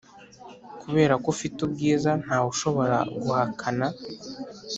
kuberako 0.81 1.27
ufite 1.33 1.57
ubwiza 1.65 2.11
ntawushobora 2.23 2.97
guhakana. 3.21 3.87